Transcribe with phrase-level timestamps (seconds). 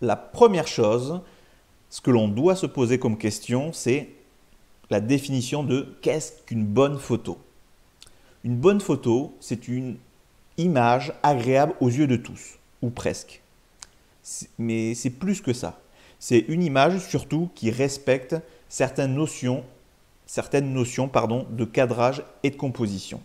[0.00, 1.20] la première chose,
[1.90, 4.10] ce que l'on doit se poser comme question, c'est
[4.90, 7.38] la définition de qu'est-ce qu'une bonne photo.
[8.44, 9.96] Une bonne photo, c'est une
[10.56, 13.42] image agréable aux yeux de tous, ou presque.
[14.58, 15.80] Mais c'est plus que ça.
[16.18, 18.36] C'est une image surtout qui respecte
[18.68, 19.64] certaines notions,
[20.26, 23.20] certaines notions pardon, de cadrage et de composition.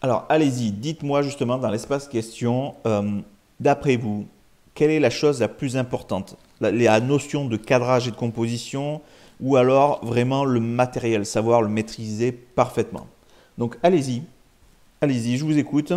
[0.00, 3.20] Alors allez-y, dites-moi justement dans l'espace question, euh,
[3.62, 4.26] d'après vous,
[4.74, 6.36] quelle est la chose la plus importante?
[6.60, 9.00] La, notion de cadrage et de composition
[9.40, 13.06] ou alors vraiment le matériel, savoir le maîtriser parfaitement?
[13.58, 14.22] Donc allez-y,
[15.00, 15.92] allez-y, je vous écoute.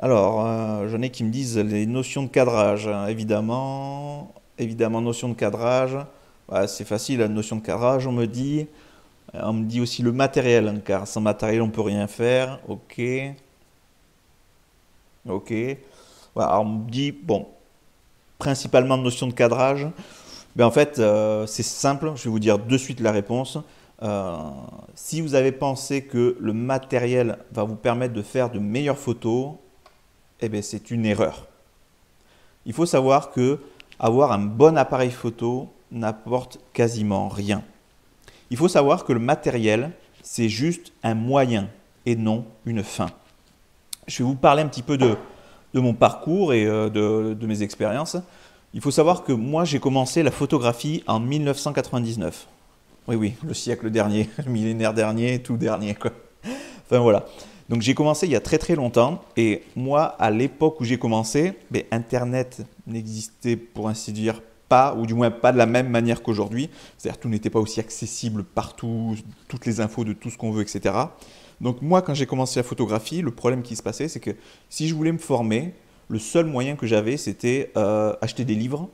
[0.00, 4.32] Alors, euh, j'en ai qui me disent les notions de cadrage, hein, évidemment.
[4.58, 5.96] Évidemment, notion de cadrage.
[6.66, 8.66] c'est facile, la notion de cadrage, on me dit.
[9.34, 12.60] On me dit aussi le matériel, hein, car sans matériel, on ne peut rien faire.
[12.68, 13.00] Ok.
[15.28, 15.52] Ok.
[16.34, 17.46] on me dit, bon,
[18.38, 19.86] principalement notion de cadrage.
[20.56, 23.58] Ben en fait, euh, c'est simple, je vais vous dire de suite la réponse.
[24.02, 24.36] Euh,
[24.94, 29.52] si vous avez pensé que le matériel va vous permettre de faire de meilleures photos,
[30.40, 31.46] eh bien c'est une erreur.
[32.64, 33.60] Il faut savoir que
[33.98, 37.62] avoir un bon appareil photo n'apporte quasiment rien.
[38.50, 39.90] Il faut savoir que le matériel,
[40.22, 41.68] c'est juste un moyen
[42.06, 43.08] et non une fin.
[44.08, 45.16] Je vais vous parler un petit peu de,
[45.74, 48.16] mon parcours et euh, de, mes expériences.
[48.72, 52.48] Il faut savoir que moi, j'ai commencé la photographie en 1999.
[53.06, 55.94] Oui, oui, le siècle dernier, le millénaire dernier, tout dernier.
[56.86, 57.26] Enfin voilà.
[57.68, 60.98] Donc j'ai commencé il y a très très longtemps et moi à l'époque où j'ai
[60.98, 65.90] commencé, ben, Internet n'existait pour ainsi dire pas, ou du moins pas de la même
[65.90, 66.70] manière qu'aujourd'hui.
[66.96, 69.16] C'est-à-dire tout n'était pas aussi accessible partout,
[69.48, 70.94] toutes les infos de tout ce qu'on veut, etc.
[71.60, 74.30] Donc moi quand j'ai commencé la photographie, le problème qui se passait c'est que
[74.68, 75.74] si je voulais me former,
[76.08, 78.88] le seul moyen que j'avais c'était euh, acheter des livres.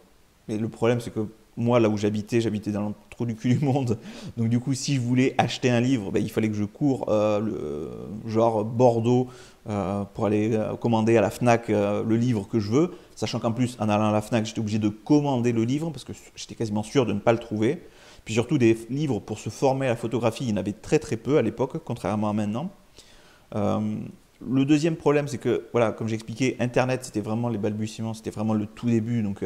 [0.49, 1.27] Mais le problème c'est que
[1.57, 3.99] moi, là où j'habitais, j'habitais dans le trou du cul du monde.
[4.37, 7.07] Donc, du coup, si je voulais acheter un livre, ben, il fallait que je cours
[7.09, 9.29] euh, le, genre Bordeaux
[9.69, 12.91] euh, pour aller commander à la Fnac le livre que je veux.
[13.15, 16.05] Sachant qu'en plus, en allant à la Fnac, j'étais obligé de commander le livre parce
[16.05, 17.83] que j'étais quasiment sûr de ne pas le trouver.
[18.25, 20.99] Puis surtout, des livres pour se former à la photographie, il y en avait très
[20.99, 22.71] très peu à l'époque, contrairement à maintenant.
[23.55, 28.55] le deuxième problème, c'est que, voilà, comme j'expliquais, Internet, c'était vraiment les balbutiements, c'était vraiment
[28.55, 29.23] le tout début.
[29.23, 29.43] Donc,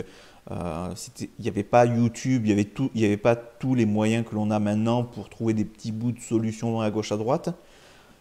[0.50, 2.56] euh, il n'y avait pas YouTube, il
[2.94, 6.12] n'y avait, pas tous les moyens que l'on a maintenant pour trouver des petits bouts
[6.12, 7.50] de solutions à gauche à droite.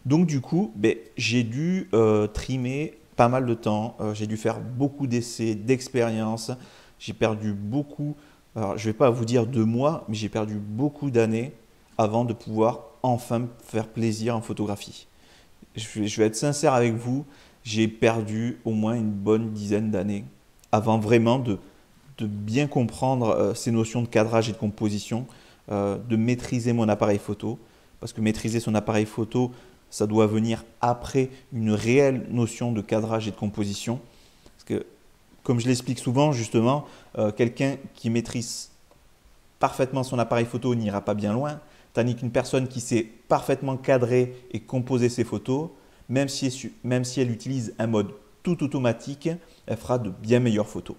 [0.04, 4.36] Donc du coup, ben, j'ai dû euh, trimer pas mal de temps, euh, j'ai dû
[4.36, 6.50] faire beaucoup d'essais, d'expériences,
[6.98, 8.14] j'ai perdu beaucoup,
[8.58, 11.52] alors je ne vais pas vous dire deux mois, mais j'ai perdu beaucoup d'années
[11.96, 15.06] avant de pouvoir enfin faire plaisir en photographie.
[15.76, 17.24] je vais être sincère avec vous,
[17.62, 20.24] j'ai perdu au moins une bonne dizaine d'années
[20.72, 21.58] avant vraiment de
[22.26, 25.26] bien comprendre euh, ces notions de cadrage et de composition,
[25.70, 27.60] euh, de maîtriser mon appareil photo,
[28.00, 29.52] parce que maîtriser son appareil photo,
[29.88, 34.00] ça doit venir après une réelle notion de cadrage et de composition.
[34.56, 34.84] Parce que,
[35.48, 36.84] comme je l'explique souvent, justement,
[37.16, 38.70] euh, quelqu'un qui maîtrise
[39.58, 41.58] parfaitement son appareil photo n'ira pas bien loin,
[41.94, 45.70] tandis qu'une personne qui sait parfaitement cadrer et composer ses photos,
[46.10, 46.50] même si,
[47.16, 48.10] elle utilise un mode
[48.42, 49.30] tout automatique,
[49.66, 50.96] elle fera de bien meilleures photos.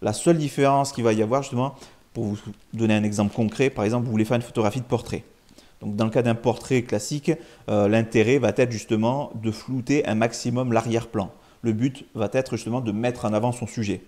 [0.00, 1.74] La seule différence qu'il va y avoir, justement,
[2.14, 2.38] pour vous
[2.72, 5.24] donner un exemple concret, par exemple, vous voulez faire une photographie de portrait.
[5.80, 7.32] Donc, dans le cas d'un portrait classique,
[7.68, 11.32] euh, l'intérêt va être justement de flouter un maximum l'arrière-plan.
[11.66, 14.00] Le but va être justement de mettre en avant son sujet.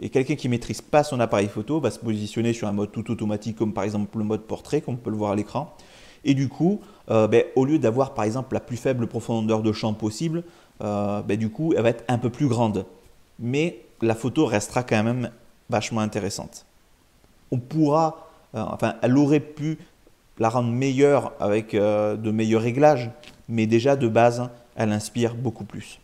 [0.00, 2.90] Et quelqu'un qui ne maîtrise pas son appareil photo va se positionner sur un mode
[2.90, 5.76] tout automatique, comme par exemple le mode portrait, comme on peut le voir à l'écran.
[6.24, 6.80] Et du coup,
[7.12, 10.42] euh, ben, au lieu d'avoir par exemple la plus faible profondeur de champ possible,
[10.82, 12.84] euh, ben, du coup, elle va être un peu plus grande.
[13.38, 15.30] Mais la photo restera quand même
[15.70, 16.66] vachement intéressante.
[17.52, 19.78] On pourra, euh, enfin, elle aurait pu
[20.40, 23.12] la rendre meilleure avec de meilleurs réglages,
[23.48, 26.00] mais déjà de base, elle inspire beaucoup plus.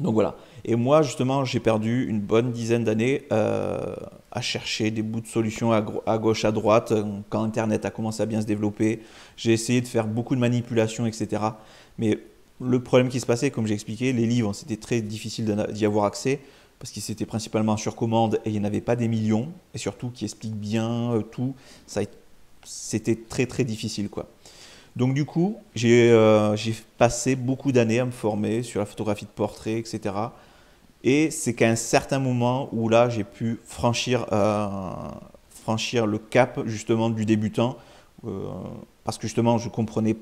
[0.00, 0.36] Donc voilà.
[0.64, 3.94] Et moi, justement, j'ai perdu une bonne dizaine d'années euh,
[4.30, 6.92] à chercher des bouts de solutions à, gauche, à droite.
[7.28, 9.00] Quand Internet a commencé à bien se développer,
[9.36, 11.42] j'ai essayé de faire beaucoup de manipulations, etc.
[11.98, 12.18] Mais
[12.60, 16.04] le problème qui se passait, comme j'ai expliqué, les livres, c'était très difficile d'y avoir
[16.04, 16.40] accès
[16.80, 19.78] parce qu'ils étaient principalement sur commande et il n'y en avait pas des millions, et
[19.78, 21.54] surtout qui expliquent bien euh, tout,
[22.64, 24.28] c'était très très difficile quoi.
[24.96, 29.30] Donc du coup, euh, j'ai passé beaucoup d'années à me former sur la photographie de
[29.30, 30.14] portrait, etc.
[31.04, 34.68] Et c'est qu'à un certain moment où là, j'ai pu franchir, euh,
[35.62, 37.76] franchir le cap justement du débutant,
[39.04, 40.16] parce que justement, je comprenais,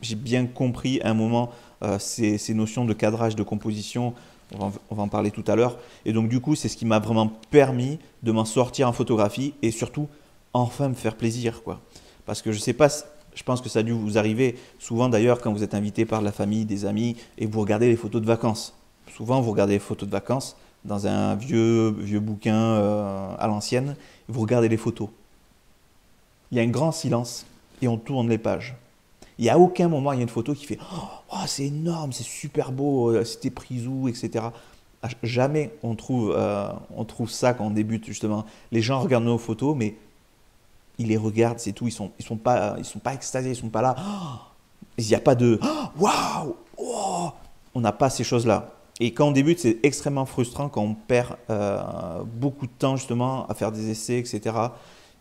[0.00, 1.50] j'ai bien compris à un moment
[1.98, 4.14] ces, notions de cadrage, de composition,
[4.56, 5.78] On va, en parler tout à l'heure.
[6.04, 9.54] Et donc du coup, c'est ce qui m'a vraiment permis de m'en sortir en photographie
[9.62, 10.06] et surtout
[10.52, 11.80] enfin me faire plaisir, quoi.
[12.24, 12.88] Parce que je sais pas,
[13.34, 16.22] je pense que ça a dû vous arriver souvent d'ailleurs quand vous êtes invité par
[16.22, 18.74] la famille, des amis et vous regardez les photos de vacances.
[19.14, 23.96] Souvent, vous regardez les photos de vacances dans un vieux, vieux bouquin euh, à l'ancienne,
[24.28, 25.08] vous regardez les photos.
[26.50, 27.46] Il y a un grand silence
[27.82, 28.76] et on tourne les pages.
[29.38, 30.78] Il n'y a aucun moment, il y a une photo qui fait
[31.32, 34.46] Oh, c'est énorme, c'est super beau, euh, c'était pris où, etc.
[35.22, 38.44] Jamais on trouve, euh, on trouve ça quand on débute, justement.
[38.70, 39.96] Les gens regardent nos photos, mais
[40.98, 41.86] ils les regardent, c'est tout.
[41.86, 43.96] Ils sont, ils sont, pas, ils sont pas extasiés, ils sont pas là.
[44.98, 45.58] il n'y a pas de
[45.98, 47.32] Waouh wow,
[47.74, 48.70] On n'a pas ces choses-là.
[49.00, 53.46] Et quand on débute, c'est extrêmement frustrant quand on perd euh, beaucoup de temps justement
[53.48, 54.56] à faire des essais, etc.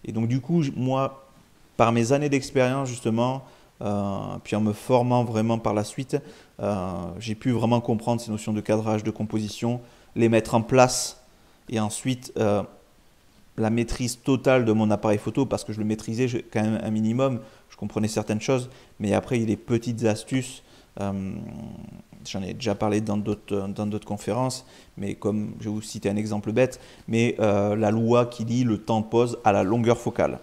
[0.05, 1.25] Et donc du coup, moi,
[1.75, 3.43] par mes années d'expérience justement,
[3.81, 6.17] euh, puis en me formant vraiment par la suite,
[6.59, 9.81] euh, j'ai pu vraiment comprendre ces notions de cadrage, de composition,
[10.15, 11.23] les mettre en place
[11.69, 12.31] et ensuite
[13.57, 16.91] la maîtrise totale de mon appareil photo parce que je le maîtrisais quand même un
[16.91, 17.39] minimum,
[17.69, 18.69] je comprenais certaines choses,
[18.99, 20.63] mais après il y a des petites astuces
[20.99, 24.65] J'en ai déjà parlé dans d'autres, conférences,
[24.97, 28.63] mais comme je vais vous citer un exemple bête, mais euh, la loi qui dit
[28.63, 30.39] le temps de pause à la longueur focale.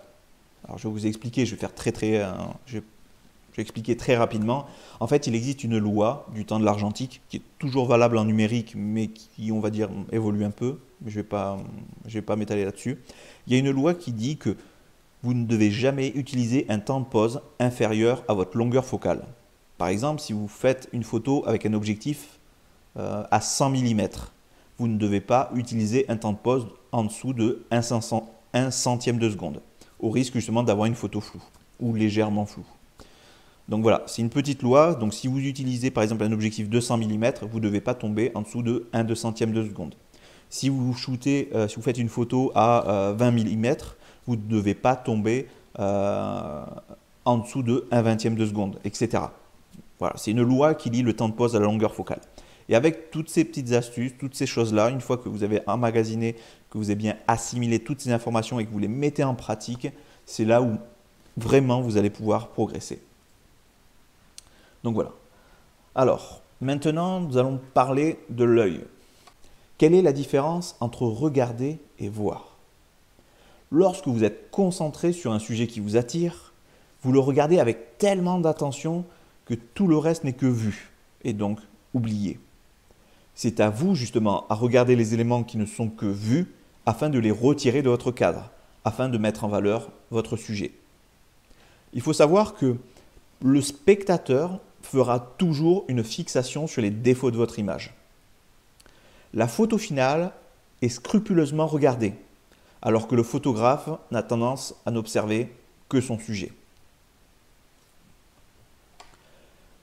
[0.65, 2.33] Alors je vais vous expliquer, je vais faire très très, euh,
[3.59, 4.67] expliquer très rapidement.
[5.01, 8.25] En fait, il existe une loi du temps de l'argentique qui est toujours valable en
[8.25, 10.79] numérique, mais qui, on va dire, évolue un peu.
[11.03, 11.59] Mais je ne vais pas,
[12.07, 12.99] je vais pas m'étaler là-dessus.
[13.47, 14.57] Il y a une loi qui dit que
[15.23, 19.25] vous ne devez jamais utiliser un temps de pause inférieur à votre longueur focale.
[19.77, 22.39] Par exemple, si vous faites une photo avec un objectif
[22.97, 24.09] euh, à 100 mm,
[24.79, 29.31] vous ne devez pas utiliser un temps de pause en dessous de 1, centième de
[29.31, 29.61] seconde,
[30.01, 31.43] au risque justement d'avoir une photo floue
[31.81, 32.67] ou légèrement floue.
[33.71, 34.95] Donc voilà, c'est une petite loi.
[34.95, 38.33] Donc si vous utilisez par exemple un objectif 200 mm, vous ne devez pas tomber
[38.35, 39.95] en dessous de 1 centième de seconde.
[40.51, 43.77] Si vous shootez, euh, si vous faites une photo à 20 euh, mm,
[44.27, 45.47] vous ne devez pas tomber
[45.79, 49.23] en dessous de 1 vingtième de seconde, etc.
[50.01, 52.21] Voilà, c'est une loi qui lit le temps de pause à la longueur focale.
[52.69, 56.35] Et avec toutes ces petites astuces, toutes ces choses-là, une fois que vous avez emmagasiné,
[56.71, 59.89] que vous avez bien assimilé toutes ces informations et que vous les mettez en pratique,
[60.27, 60.79] c'est là où
[61.37, 63.01] vraiment vous allez pouvoir progresser.
[64.85, 65.13] Donc voilà.
[65.95, 68.85] Alors, maintenant, nous allons parler de l'œil.
[69.79, 72.57] Quelle est la différence entre regarder et voir?
[73.71, 76.53] Lorsque vous êtes concentré sur un sujet qui vous attire,
[77.03, 79.05] vous le regardez avec tellement d'attention
[79.47, 80.91] que tout le reste n'est que vu,
[81.25, 81.59] et donc
[81.95, 82.39] oublié.
[83.35, 86.53] C'est à vous justement à regarder les éléments qui ne sont que vus
[86.85, 88.51] afin de les retirer de votre cadre,
[88.85, 90.73] afin de mettre en valeur votre sujet.
[91.93, 92.77] Il faut savoir que
[93.43, 94.61] le spectateur
[94.91, 97.95] fera toujours une fixation sur les défauts de votre image.
[99.33, 100.33] La photo finale
[100.83, 102.15] est scrupuleusement regardée,
[102.83, 105.55] alors que le photographe n'a tendance à n'observer
[105.89, 106.53] que son sujet.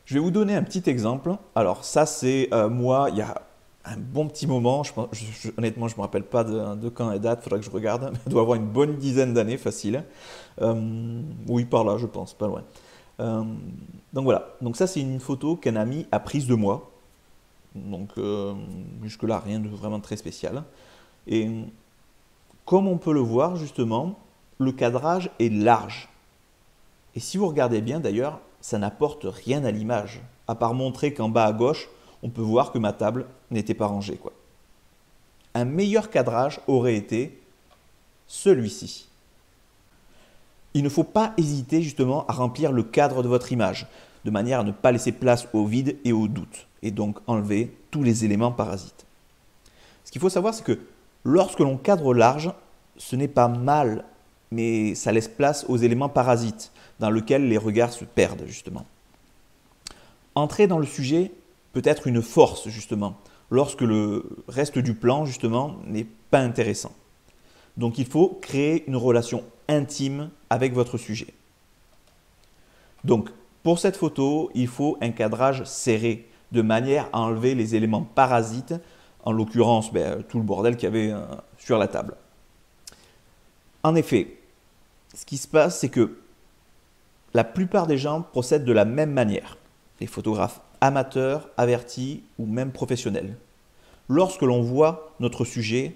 [0.05, 1.31] Je vais vous donner un petit exemple.
[1.55, 3.41] Alors ça, c'est euh, moi, il y a
[3.85, 4.83] un bon petit moment.
[5.57, 8.13] Honnêtement, je ne me rappelle pas de, quand et date, il faudra que je regarde.
[8.25, 10.03] Il doit avoir une bonne dizaine d'années, facile.
[10.61, 12.63] Euh, oui, par là, je pense, pas loin.
[13.19, 13.43] Euh,
[14.13, 16.91] donc voilà, donc ça c'est une photo qu'un ami a prise de moi.
[17.75, 18.09] Donc
[19.03, 20.63] jusque-là, rien de vraiment très spécial.
[21.27, 21.47] Et
[22.65, 24.17] comme on peut le voir justement,
[24.57, 26.09] le cadrage est large.
[27.15, 31.29] Et si vous regardez bien d'ailleurs, ça n'apporte rien à l'image, à part montrer qu'en
[31.29, 31.89] bas à gauche,
[32.23, 34.17] on peut voir que ma table n'était pas rangée.
[34.17, 34.33] Quoi.
[35.53, 37.41] Un meilleur cadrage aurait été
[38.27, 39.07] celui-ci.
[40.77, 43.87] Il ne faut pas hésiter justement à remplir le cadre de votre image,
[44.25, 47.75] de manière à ne pas laisser place au vide et au doute, et donc enlever
[47.89, 49.07] tous les éléments parasites.
[50.05, 50.77] Ce qu'il faut savoir, c'est que
[51.23, 52.53] lorsque l'on cadre large,
[52.95, 54.05] ce n'est pas mal,
[54.51, 58.85] mais ça laisse place aux éléments parasites, dans lequel les regards se perdent, justement.
[60.35, 61.31] Entrer dans le sujet
[61.73, 63.15] peut être une force, justement,
[63.49, 66.91] lorsque le reste du plan, justement, n'est pas intéressant.
[67.77, 71.33] Donc il faut créer une relation intime avec votre sujet.
[73.03, 73.29] Donc
[73.63, 78.73] pour cette photo, il faut un cadrage serré, de manière à enlever les éléments parasites,
[79.25, 81.25] en l'occurrence ben, tout le bordel qu'il y avait euh,
[81.57, 82.15] sur la table.
[83.83, 84.39] En effet,
[85.13, 86.17] ce qui se passe, c'est que
[87.33, 89.57] la plupart des gens procèdent de la même manière,
[89.99, 93.35] les photographes amateurs, avertis ou même professionnels.
[94.07, 95.95] Lorsque l'on voit notre sujet,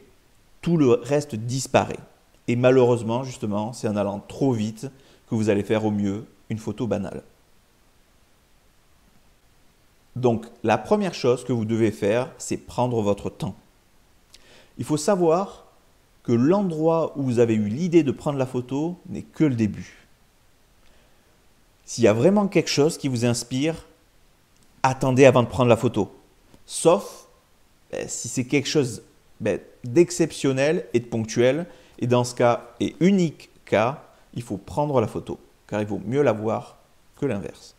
[0.62, 2.00] tout le reste disparaît.
[2.48, 4.88] Et malheureusement, justement, c'est en allant trop vite
[5.30, 7.24] que vous allez faire au mieux une photo banale.
[10.16, 13.56] Donc la première chose que vous devez faire, c'est prendre votre temps.
[14.78, 15.66] Il faut savoir
[16.24, 20.08] que l'endroit où vous avez eu l'idée de prendre la photo n'est que le début.
[21.86, 23.86] S'il y a vraiment quelque chose qui vous inspire,
[24.84, 26.14] attendez avant de prendre la photo.
[26.66, 27.28] Sauf
[27.92, 29.04] ben, si c'est quelque chose
[29.40, 31.66] ben, d'exceptionnel et de ponctuel.
[32.02, 34.04] Et dans ce cas, et unique cas,
[34.34, 35.40] il faut prendre la photo.
[35.68, 36.78] Car il vaut mieux la voir
[37.18, 37.76] que l'inverse.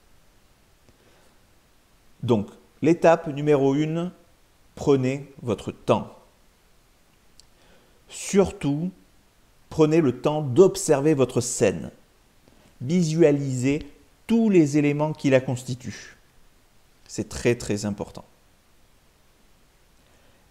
[2.23, 2.49] Donc,
[2.81, 4.12] l'étape numéro 1,
[4.75, 6.17] prenez votre temps.
[8.09, 8.91] Surtout,
[9.69, 11.91] prenez le temps d'observer votre scène.
[12.81, 13.87] Visualisez
[14.26, 16.17] tous les éléments qui la constituent.
[17.09, 18.25] C'est très très important.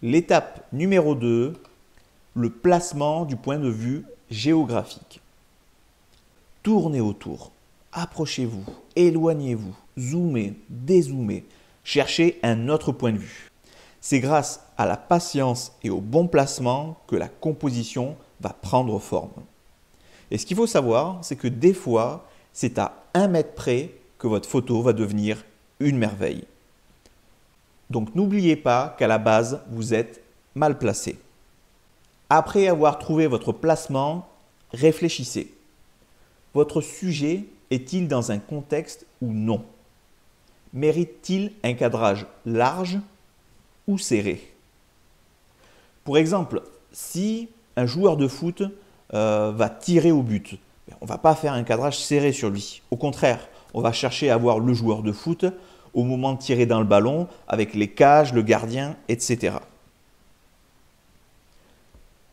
[0.02, 1.54] L'étape numéro 2,
[2.34, 5.20] le placement du point de vue géographique.
[6.62, 7.52] Tournez autour,
[7.92, 8.64] approchez-vous,
[8.96, 11.44] éloignez-vous, zoomez, dézoomez,
[11.84, 13.50] cherchez un autre point de vue.
[14.00, 19.30] C'est grâce à la patience et au bon placement que la composition va prendre forme.
[20.30, 24.26] Et ce qu'il faut savoir, c'est que des fois, c'est à un mètre près que
[24.26, 25.44] votre photo va devenir
[25.78, 26.44] une merveille.
[27.90, 30.22] Donc n'oubliez pas qu'à la base, vous êtes
[30.54, 31.18] mal placé.
[32.34, 34.26] Après avoir trouvé votre placement,
[34.72, 35.52] réfléchissez.
[36.54, 39.62] Votre sujet est-il dans un contexte ou non?
[40.72, 43.00] Mérite-t-il un cadrage large
[43.86, 44.50] ou serré?
[46.04, 48.62] Pour exemple, si un joueur de foot
[49.12, 50.58] euh, va tirer au but,
[51.02, 52.80] on ne va pas faire un cadrage serré sur lui.
[52.90, 55.44] Au contraire, on va chercher à voir le joueur de foot
[55.92, 59.56] au moment de tirer dans le ballon, avec les cages, le gardien, etc.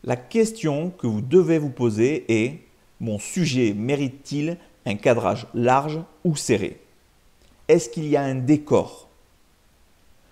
[0.02, 2.60] La question que vous devez vous poser est,
[3.00, 6.80] mon sujet mérite-t-il un cadrage large ou serré?
[7.68, 9.08] Est-ce qu'il y a un décor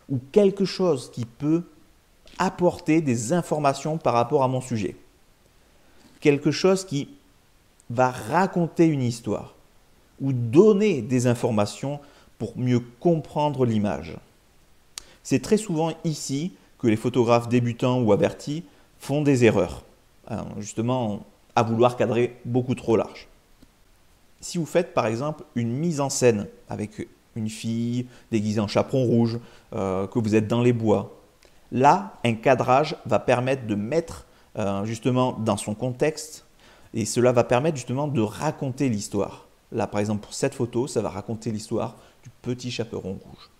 [0.08, 1.64] ou quelque chose qui peut
[2.38, 4.96] apporter des informations par rapport à mon sujet?
[6.20, 7.10] Quelque chose qui
[7.90, 9.54] va raconter une histoire
[10.20, 12.00] ou donner des informations
[12.38, 14.16] pour mieux comprendre l'image?
[15.22, 18.64] C'est très souvent ici que les photographes débutants ou avertis
[18.98, 19.84] font des erreurs,
[20.28, 21.24] hein, justement
[21.54, 23.28] à vouloir cadrer beaucoup trop large.
[24.40, 29.04] Si vous faites par exemple une mise en scène avec une fille déguisée en chaperon
[29.04, 29.38] rouge,
[29.72, 31.16] euh, que vous êtes dans les bois,
[31.72, 34.26] là, un cadrage va permettre de mettre
[34.56, 36.46] euh, justement dans son contexte
[36.94, 39.46] et cela va permettre justement de raconter l'histoire.
[39.72, 43.50] Là, par exemple, pour cette photo, ça va raconter l'histoire du petit chaperon rouge.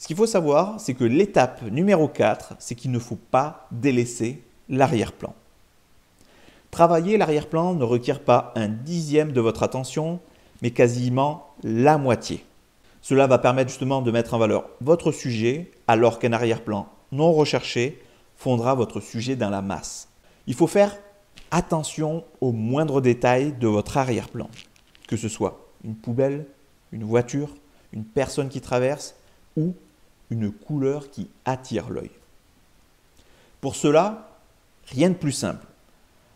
[0.00, 4.42] Ce qu'il faut savoir, c'est que l'étape numéro 4, c'est qu'il ne faut pas délaisser
[4.70, 5.34] l'arrière-plan.
[6.70, 10.18] Travailler l'arrière-plan ne requiert pas un dixième de votre attention,
[10.62, 12.42] mais quasiment la moitié.
[13.02, 18.02] Cela va permettre justement de mettre en valeur votre sujet, alors qu'un arrière-plan non recherché
[18.36, 20.08] fondra votre sujet dans la masse.
[20.46, 20.96] Il faut faire
[21.50, 24.48] attention aux moindres détails de votre arrière-plan,
[25.08, 26.46] que ce soit une poubelle,
[26.90, 27.50] une voiture,
[27.92, 29.14] une personne qui traverse
[29.58, 29.74] ou
[30.30, 32.10] une couleur qui attire l'œil.
[33.60, 34.30] Pour cela,
[34.86, 35.66] rien de plus simple.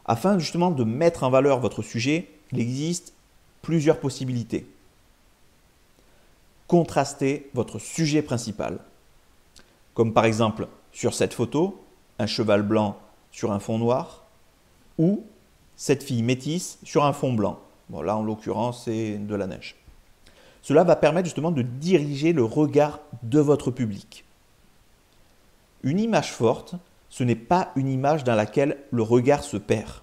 [0.05, 3.15] Afin justement de mettre en valeur votre sujet, il existe
[3.63, 4.67] plusieurs possibilités.
[6.67, 8.79] Contrastez votre sujet principal.
[9.95, 11.83] Comme par exemple sur cette photo,
[12.19, 12.99] un cheval blanc
[13.33, 14.25] sur un fond noir,
[14.99, 15.25] ou
[15.77, 17.59] cette fille métisse sur un fond blanc.
[17.89, 19.77] Bon, là, en l'occurrence, c'est de la neige.
[20.65, 24.25] Cela va permettre justement de diriger le regard de votre public.
[25.83, 26.75] Une image forte,
[27.11, 30.01] ce n'est pas une image dans laquelle le regard se perd.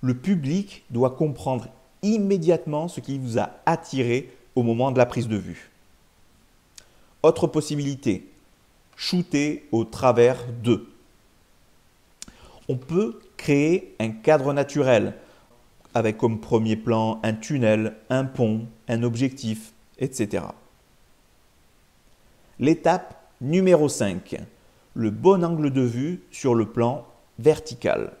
[0.00, 1.68] Le public doit comprendre
[2.02, 5.70] immédiatement ce qui vous a attiré au moment de la prise de vue.
[7.22, 8.28] Autre possibilité,
[8.96, 10.90] shooter au travers d'eux.
[12.68, 15.14] On peut créer un cadre naturel
[15.94, 20.44] avec comme premier plan un tunnel, un pont, un objectif, etc.
[22.58, 24.36] L'étape numéro 5,
[24.94, 27.06] le bon angle de vue sur le plan
[27.38, 28.12] vertical.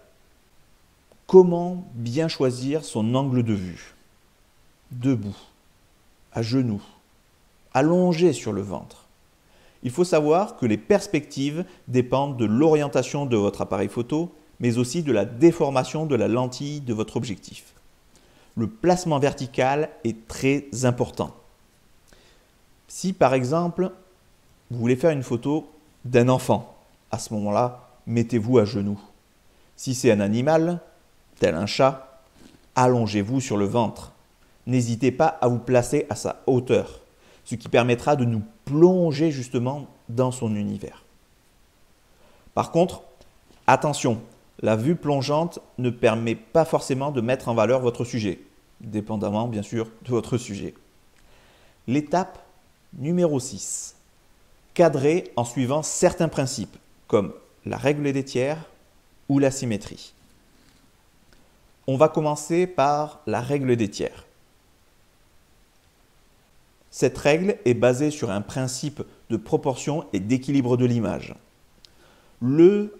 [1.26, 3.94] Comment bien choisir son angle de vue?
[4.90, 5.36] Debout,
[6.32, 6.82] à genoux,
[7.72, 9.06] allongé sur le ventre.
[9.82, 15.02] Il faut savoir que les perspectives dépendent de l'orientation de votre appareil photo mais aussi
[15.02, 17.64] de la déformation de la lentille de votre objectif.
[18.56, 21.34] Le placement vertical est très important.
[22.88, 23.90] Si par exemple,
[24.70, 25.70] vous voulez faire une photo
[26.04, 26.76] d'un enfant,
[27.10, 29.00] à ce moment-là, mettez-vous à genoux.
[29.76, 30.80] Si c'est un animal,
[31.38, 32.22] tel un chat,
[32.76, 34.12] allongez-vous sur le ventre.
[34.66, 37.00] N'hésitez pas à vous placer à sa hauteur,
[37.44, 41.02] ce qui permettra de nous plonger justement dans son univers.
[42.54, 43.02] Par contre,
[43.66, 44.20] attention,
[44.62, 48.40] la vue plongeante ne permet pas forcément de mettre en valeur votre sujet,
[48.80, 50.74] dépendamment bien sûr de votre sujet.
[51.86, 52.38] L'étape
[52.94, 53.96] numéro 6.
[54.74, 56.76] Cadrer en suivant certains principes,
[57.06, 57.32] comme
[57.64, 58.64] la règle des tiers
[59.28, 60.12] ou la symétrie.
[61.86, 64.26] On va commencer par la règle des tiers.
[66.90, 71.34] Cette règle est basée sur un principe de proportion et d'équilibre de l'image.
[72.40, 72.99] Le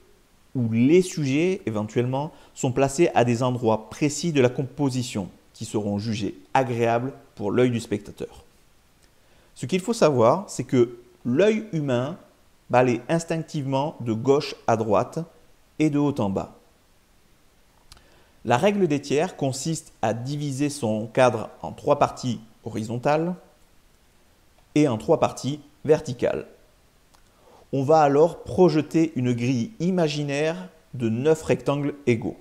[0.54, 5.98] ou les sujets, éventuellement, sont placés à des endroits précis de la composition qui seront
[5.98, 8.44] jugés agréables pour l'œil du spectateur.
[9.54, 12.16] Ce qu'il faut savoir, c'est que l'œil humain
[12.78, 15.18] aller instinctivement de gauche à droite
[15.78, 16.56] et de haut en bas.
[18.44, 23.34] La règle des tiers consiste à diviser son cadre en trois parties horizontales
[24.74, 26.46] et en trois parties verticales.
[27.72, 32.36] On va alors projeter une grille imaginaire de neuf rectangles égaux.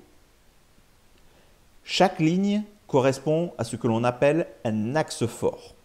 [1.84, 5.76] Chaque ligne correspond à ce que l'on appelle un axe fort.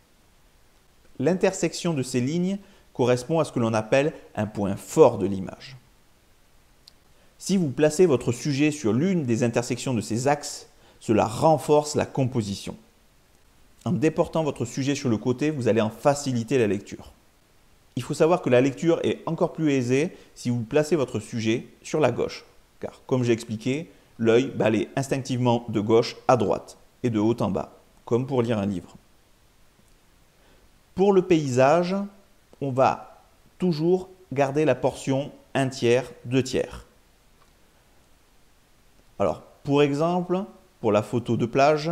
[1.18, 2.58] L'intersection de ces lignes
[2.94, 5.76] correspond à ce que l'on appelle un point fort de l'image.
[7.38, 10.68] Si vous placez votre sujet sur l'une des intersections de ces axes,
[11.00, 12.76] cela renforce la composition.
[13.84, 17.12] En déportant votre sujet sur le côté, vous allez en faciliter la lecture.
[17.96, 21.66] Il faut savoir que la lecture est encore plus aisée si vous placez votre sujet
[21.82, 22.44] sur la gauche,
[22.80, 27.50] car comme j'ai expliqué, l'œil aller instinctivement de gauche à droite et de haut en
[27.50, 27.72] bas,
[28.04, 28.96] comme pour lire un livre.
[30.94, 31.94] Pour le paysage,
[32.60, 33.22] on va
[33.58, 36.86] toujours garder la portion un tiers, deux tiers.
[39.18, 40.44] Alors, pour exemple,
[40.80, 41.90] pour la photo de plage,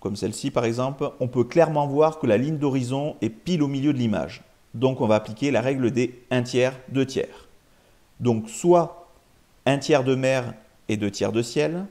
[0.00, 3.68] comme celle-ci par exemple, on peut clairement voir que la ligne d'horizon est pile au
[3.68, 4.42] milieu de l'image.
[4.74, 7.48] Donc on va appliquer la règle des 1 tiers, 2 tiers.
[8.20, 9.08] Donc soit
[9.66, 10.52] 1 tiers de mer
[10.88, 11.86] et 2 tiers de ciel,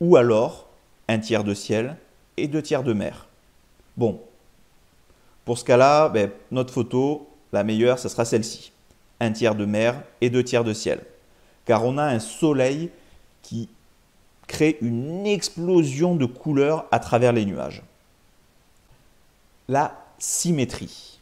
[0.00, 0.68] ou alors
[1.08, 1.96] 1 tiers de ciel
[2.36, 3.26] et 2 tiers de mer.
[3.96, 4.20] Bon,
[5.44, 8.72] pour ce cas-là, ben, notre photo, la meilleure, ce sera celle-ci.
[9.20, 11.00] 1 tiers de mer et 2 tiers de ciel.
[11.64, 12.90] Car on a un soleil
[13.42, 13.68] qui
[14.46, 17.82] crée une explosion de couleurs à travers les nuages.
[19.68, 21.17] La symétrie.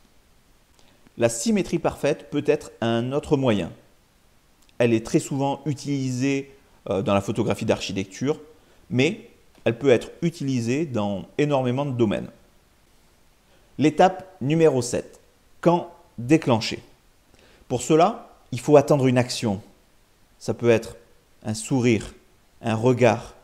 [1.19, 3.73] La symétrie parfaite peut être un autre moyen.
[4.79, 6.55] Elle est très souvent utilisée
[6.91, 8.39] euh, dans la photographie d'architecture,
[8.91, 9.31] mais
[9.65, 12.29] elle peut être utilisée dans énormément de domaines.
[13.79, 15.21] L'étape numéro 7.
[15.61, 16.83] Quand déclencher
[17.69, 19.63] Pour cela, il faut attendre une action.
[20.39, 20.97] Ça peut être
[21.45, 22.15] un sourire,
[22.63, 23.35] un regard,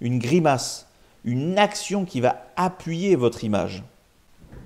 [0.00, 0.86] une grimace,
[1.24, 3.82] une action qui va appuyer votre image.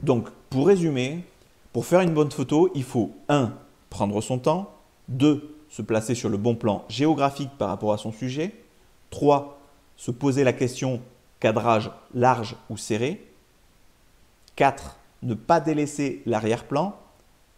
[0.03, 1.25] Donc, pour résumer,
[1.73, 3.53] pour faire une bonne photo, il faut 1.
[3.91, 4.75] prendre son temps,
[5.09, 5.57] 2.
[5.69, 8.55] se placer sur le bon plan géographique par rapport à son sujet,
[9.11, 9.59] 3.
[9.97, 11.01] se poser la question
[11.41, 13.25] cadrage large ou serré,
[14.57, 14.97] 4.
[15.23, 16.97] ne pas délaisser l'arrière-plan,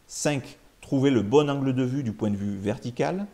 [0.06, 0.58] 5.
[0.80, 3.26] trouver le bon angle de vue du point de vue vertical,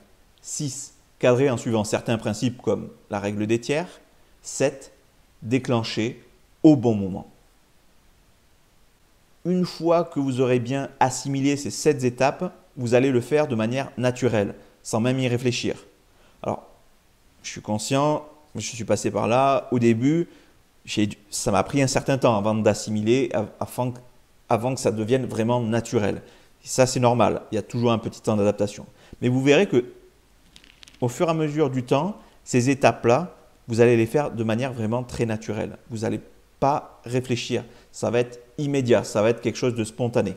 [0.43, 3.89] 6 cadrer en suivant certains principes comme la règle des tiers.
[4.43, 4.93] 7.
[5.43, 6.23] Déclencher
[6.63, 7.27] au bon moment.
[9.47, 13.55] Une fois que vous aurez bien assimilé ces 7 étapes, vous allez le faire de
[13.55, 15.87] manière naturelle, sans même y réfléchir.
[16.43, 16.67] Alors,
[17.45, 19.69] je suis conscient, je suis passé par là.
[19.71, 20.29] Au début,
[21.31, 23.31] ça m'a pris un certain temps avant d'assimiler,
[24.49, 26.23] avant que ça devienne vraiment naturel.
[26.65, 27.43] ça, c'est normal.
[27.53, 28.85] Il y a toujours un petit temps d'adaptation.
[29.23, 29.85] Mais vous verrez que
[31.01, 33.37] au fur et à mesure du temps, ces étapes-là,
[33.69, 35.79] vous allez les faire de manière vraiment très naturelle.
[35.91, 36.21] Vous n'allez
[36.61, 37.65] pas réfléchir.
[37.93, 40.37] Ça va être immédiat, ça va être quelque chose de spontané.